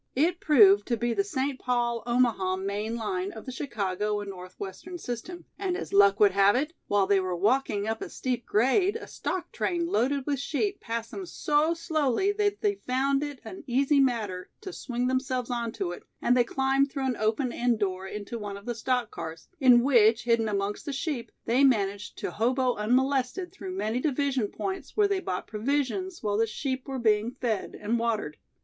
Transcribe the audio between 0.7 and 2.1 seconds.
to be the St. Paul